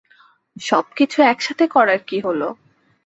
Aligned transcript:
সবকিছু 0.57 1.17
একসাথে 1.23 1.65
করার 1.67 1.99
কী 2.07 2.17
হলো? 2.25 2.47